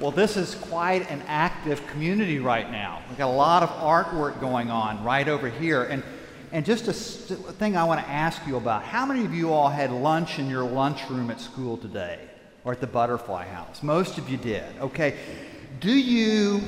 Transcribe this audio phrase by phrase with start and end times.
[0.00, 3.02] Well, this is quite an active community right now.
[3.08, 5.82] We've got a lot of artwork going on right over here.
[5.82, 6.04] And,
[6.52, 9.68] and just a thing I want to ask you about how many of you all
[9.68, 12.20] had lunch in your lunchroom at school today
[12.62, 13.82] or at the Butterfly House?
[13.82, 14.62] Most of you did.
[14.78, 15.16] Okay.
[15.80, 16.60] Do you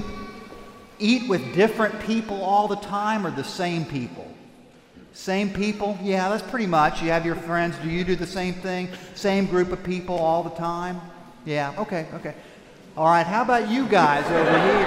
[0.99, 4.27] eat with different people all the time or the same people?
[5.12, 5.97] Same people?
[6.03, 7.01] Yeah, that's pretty much.
[7.01, 7.77] You have your friends.
[7.79, 8.89] Do you do the same thing?
[9.15, 11.01] Same group of people all the time?
[11.45, 12.35] Yeah, okay, okay.
[13.01, 14.87] All right, how about you guys over here?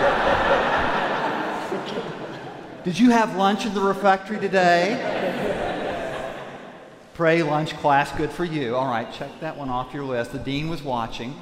[2.83, 4.99] Did you have lunch in the refectory today?
[7.15, 8.75] Pray lunch class, good for you.
[8.75, 10.31] All right, check that one off your list.
[10.31, 11.33] The dean was watching.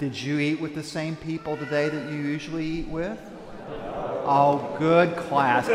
[0.00, 3.20] Did you eat with the same people today that you usually eat with?
[4.24, 5.68] Oh, good class.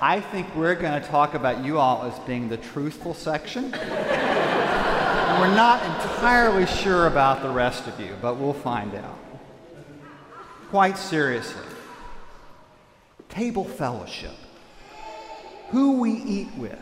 [0.00, 3.74] I think we're going to talk about you all as being the truthful section.
[5.32, 9.18] And we're not entirely sure about the rest of you, but we'll find out.
[10.68, 11.64] Quite seriously,
[13.30, 14.34] table fellowship,
[15.70, 16.78] who we eat with,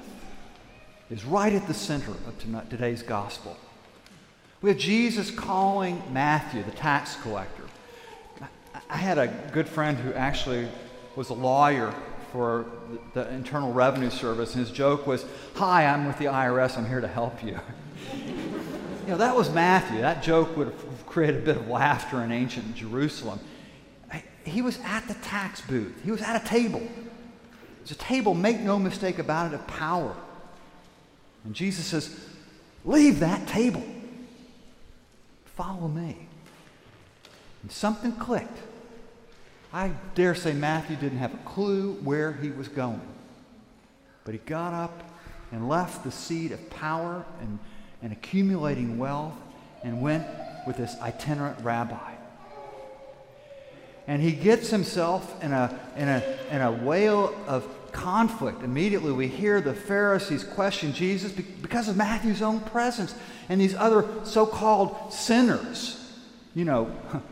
[1.11, 3.57] is right at the center of today's gospel.
[4.63, 7.63] We have Jesus calling Matthew, the tax collector.
[8.89, 10.67] I had a good friend who actually
[11.15, 11.95] was a lawyer
[12.33, 12.67] for
[13.15, 17.01] the Internal Revenue Service, and his joke was, Hi, I'm with the IRS, I'm here
[17.01, 17.57] to help you.
[19.03, 20.01] you know, that was Matthew.
[20.01, 23.41] That joke would have created a bit of laughter in ancient Jerusalem.
[24.45, 26.83] He was at the tax booth, he was at a table.
[27.83, 30.15] It's a table, make no mistake about it, of power.
[31.45, 32.15] And Jesus says,
[32.85, 33.83] Leave that table.
[35.45, 36.29] Follow me.
[37.63, 38.59] And something clicked.
[39.73, 43.01] I dare say Matthew didn't have a clue where he was going.
[44.25, 45.03] But he got up
[45.53, 47.59] and left the seat of power and,
[48.03, 49.35] and accumulating wealth
[49.83, 50.27] and went
[50.67, 52.13] with this itinerant rabbi.
[54.07, 58.63] And he gets himself in a, in a, in a whale of conflict.
[58.63, 63.15] Immediately, we hear the Pharisees question Jesus because of Matthew's own presence
[63.49, 65.97] and these other so called sinners.
[66.55, 66.91] You know,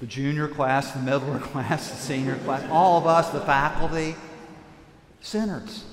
[0.00, 4.14] the junior class, the middle class, the senior class, all of us, the faculty,
[5.20, 5.84] sinners.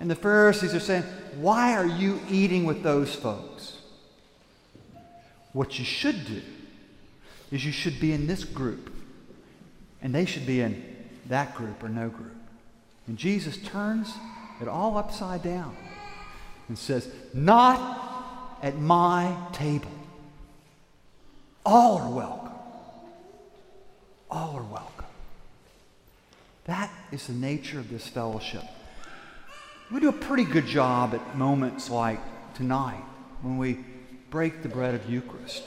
[0.00, 1.04] And the Pharisees are saying,
[1.36, 3.76] Why are you eating with those folks?
[5.52, 6.40] What you should do
[7.50, 8.90] is you should be in this group,
[10.00, 10.96] and they should be in
[11.28, 12.34] that group or no group.
[13.06, 14.12] And Jesus turns
[14.60, 15.76] it all upside down
[16.68, 19.90] and says, Not at my table.
[21.66, 22.52] All are welcome.
[24.30, 25.06] All are welcome.
[26.64, 28.64] That is the nature of this fellowship.
[29.90, 32.20] We do a pretty good job at moments like
[32.54, 33.02] tonight
[33.42, 33.80] when we
[34.30, 35.64] break the bread of Eucharist.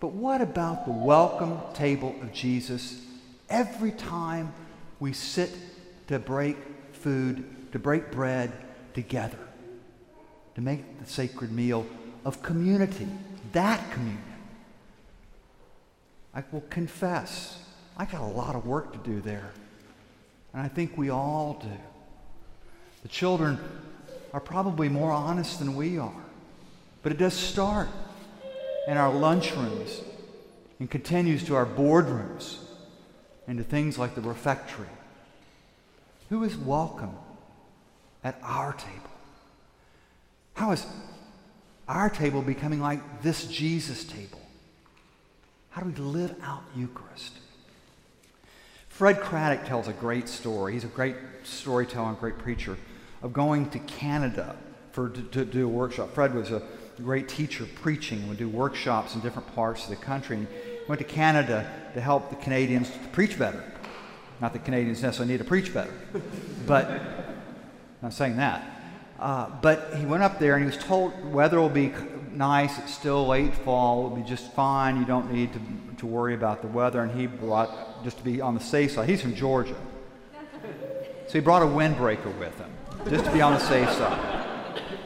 [0.00, 3.04] But what about the welcome table of Jesus
[3.50, 4.54] every time
[5.00, 5.50] we sit
[6.06, 6.56] to break
[6.92, 8.50] food, to break bread
[8.94, 9.38] together,
[10.54, 11.86] to make the sacred meal
[12.24, 13.06] of community,
[13.52, 14.22] that communion?
[16.32, 17.62] I will confess,
[17.98, 19.50] I got a lot of work to do there.
[20.54, 21.78] And I think we all do.
[23.06, 23.60] The children
[24.32, 26.24] are probably more honest than we are.
[27.04, 27.86] But it does start
[28.88, 30.02] in our lunchrooms
[30.80, 32.56] and continues to our boardrooms
[33.46, 34.88] and to things like the refectory.
[36.30, 37.12] Who is welcome
[38.24, 39.10] at our table?
[40.54, 40.84] How is
[41.86, 44.40] our table becoming like this Jesus table?
[45.70, 47.34] How do we live out Eucharist?
[48.88, 50.72] Fred Craddock tells a great story.
[50.72, 51.14] He's a great
[51.44, 52.76] storyteller and great preacher
[53.26, 54.56] of going to Canada
[54.92, 56.14] for to, to do a workshop.
[56.14, 56.62] Fred was a
[57.02, 60.36] great teacher preaching would do workshops in different parts of the country.
[60.36, 63.62] And he went to Canada to help the Canadians to preach better.
[64.40, 65.92] Not that Canadians necessarily need to preach better,
[66.66, 67.00] but I'm
[68.00, 68.64] not saying that.
[69.18, 71.92] Uh, but he went up there and he was told weather will be
[72.32, 72.78] nice.
[72.78, 74.06] It's still late fall.
[74.06, 74.98] It'll be just fine.
[74.98, 75.60] You don't need to,
[75.98, 77.02] to worry about the weather.
[77.02, 79.76] And he brought, just to be on the safe side, he's from Georgia.
[81.26, 82.70] So he brought a windbreaker with him,
[83.08, 84.36] just to be on the safe side.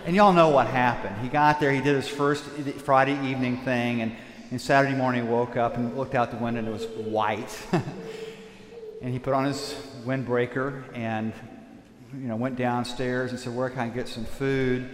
[0.07, 1.17] And y'all know what happened.
[1.19, 4.17] He got there, he did his first Friday evening thing, and,
[4.51, 7.55] and Saturday morning he woke up and looked out the window and it was white.
[9.03, 9.75] and he put on his
[10.05, 11.35] windbreaker and
[12.15, 14.89] you know, went downstairs and said, Where can I get some food?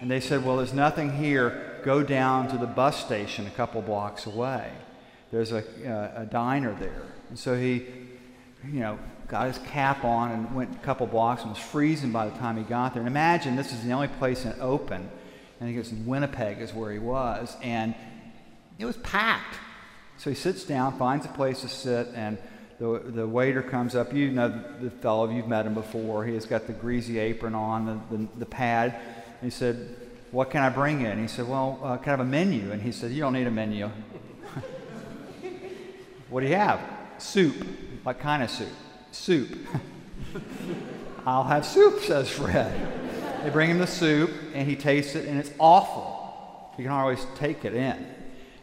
[0.00, 1.80] And they said, Well, there's nothing here.
[1.84, 4.70] Go down to the bus station a couple blocks away.
[5.32, 7.02] There's a, uh, a diner there.
[7.30, 7.86] And so he,
[8.70, 8.98] you know,
[9.32, 12.56] got his cap on and went a couple blocks and was freezing by the time
[12.56, 13.00] he got there.
[13.00, 15.10] And imagine this is the only place in open
[15.70, 17.94] it was in Winnipeg, is where he was, and
[18.78, 19.56] it was packed.
[20.18, 22.38] So he sits down, finds a place to sit, and
[22.78, 24.12] the, the waiter comes up.
[24.12, 26.24] You know the, the fellow, you've met him before.
[26.24, 28.94] He has got the greasy apron on, the, the, the pad.
[28.94, 29.96] And he said,
[30.30, 31.08] What can I bring you?
[31.08, 32.72] And he said, Well, uh, can I have a menu?
[32.72, 33.86] And he said, You don't need a menu.
[36.28, 36.80] what do you have?
[37.18, 37.54] Soup.
[38.02, 38.68] What kind of soup?
[39.12, 39.56] Soup.
[41.26, 43.44] I'll have soup, says Fred.
[43.44, 46.72] They bring him the soup, and he tastes it, and it's awful.
[46.76, 48.06] He can always take it in.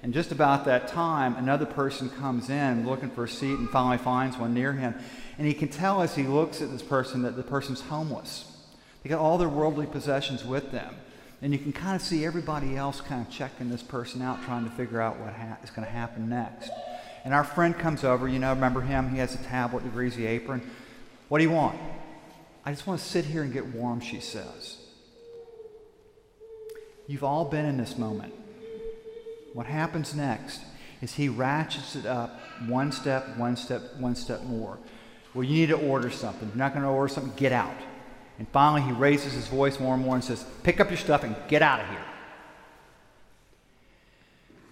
[0.02, 3.98] And just about that time, another person comes in looking for a seat and finally
[3.98, 4.96] finds one near him.
[5.38, 8.46] And he can tell as he looks at this person that the person's homeless.
[9.04, 10.96] They got all their worldly possessions with them.
[11.42, 14.66] And you can kind of see everybody else kind of checking this person out, trying
[14.66, 16.70] to figure out what ha- is going to happen next.
[17.24, 19.10] And our friend comes over, you know, remember him?
[19.10, 20.62] He has a tablet, the greasy apron.
[21.28, 21.80] What do you want?
[22.66, 24.78] I just want to sit here and get warm, she says.
[27.08, 28.34] You've all been in this moment.
[29.54, 30.62] What happens next
[31.02, 34.78] is he ratchets it up one step, one step, one step more.
[35.34, 36.48] Well, you need to order something.
[36.50, 37.76] You're not going to order something, get out.
[38.38, 41.24] And finally, he raises his voice more and more and says, Pick up your stuff
[41.24, 42.06] and get out of here.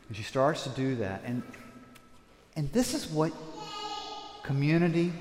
[0.07, 1.21] And she starts to do that.
[1.25, 1.43] And,
[2.57, 3.31] and this is what
[4.41, 5.13] community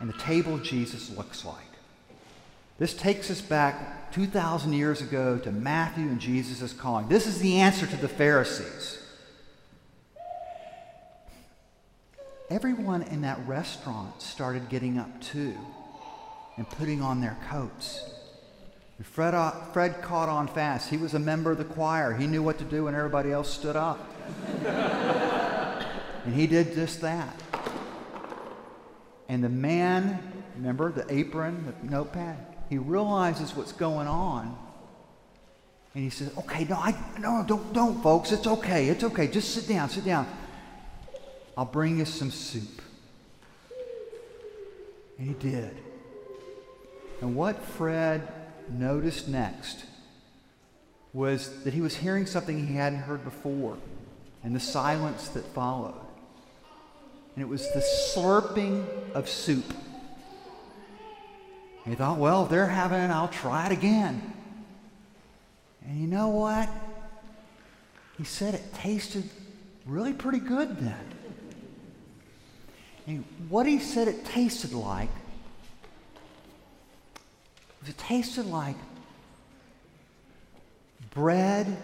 [0.00, 1.56] and the table of Jesus looks like.
[2.78, 7.08] This takes us back 2,000 years ago to Matthew and Jesus' calling.
[7.08, 9.02] This is the answer to the Pharisees.
[12.48, 15.54] Everyone in that restaurant started getting up too
[16.56, 18.00] and putting on their coats.
[19.02, 20.88] Fred, uh, Fred caught on fast.
[20.88, 22.14] He was a member of the choir.
[22.14, 24.08] He knew what to do when everybody else stood up.
[26.28, 27.42] And he did just that.
[29.30, 30.18] And the man,
[30.56, 32.36] remember the apron, the notepad,
[32.68, 34.54] he realizes what's going on.
[35.94, 38.30] And he says, Okay, no, I, no, don't, don't, folks.
[38.30, 38.90] It's okay.
[38.90, 39.26] It's okay.
[39.26, 40.26] Just sit down, sit down.
[41.56, 42.82] I'll bring you some soup.
[45.16, 45.78] And he did.
[47.22, 48.28] And what Fred
[48.68, 49.86] noticed next
[51.14, 53.78] was that he was hearing something he hadn't heard before
[54.44, 56.07] and the silence that followed.
[57.38, 59.72] And it was the slurping of soup.
[61.84, 64.32] And he thought, well, they're having it, I'll try it again.
[65.86, 66.68] And you know what?
[68.16, 69.22] He said it tasted
[69.86, 71.14] really pretty good then.
[73.06, 75.10] And what he said it tasted like
[77.80, 78.74] was it tasted like
[81.14, 81.76] bread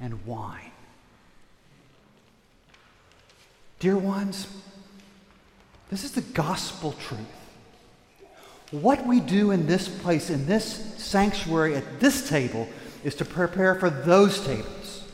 [0.00, 0.69] and wine.
[3.80, 4.46] Dear ones,
[5.88, 7.20] this is the gospel truth.
[8.70, 12.68] What we do in this place, in this sanctuary, at this table,
[13.02, 15.04] is to prepare for those tables.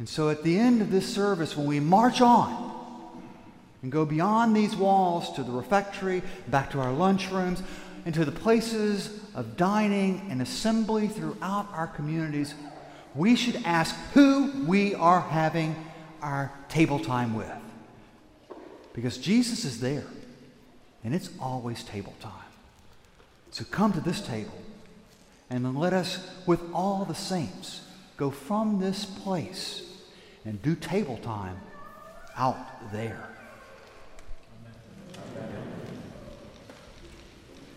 [0.00, 2.72] And so at the end of this service, when we march on
[3.82, 7.62] and go beyond these walls to the refectory, back to our lunchrooms,
[8.04, 12.54] into the places of dining and assembly throughout our communities,
[13.14, 15.76] we should ask who we are having
[16.22, 17.50] our table time with.
[18.92, 20.06] Because Jesus is there,
[21.04, 22.32] and it's always table time.
[23.50, 24.58] So come to this table,
[25.48, 27.82] and then let us, with all the saints,
[28.16, 29.82] go from this place
[30.44, 31.58] and do table time
[32.36, 33.28] out there.